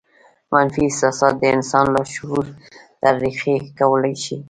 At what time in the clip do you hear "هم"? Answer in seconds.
1.35-1.39